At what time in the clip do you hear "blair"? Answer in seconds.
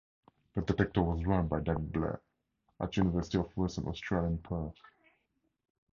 1.93-2.21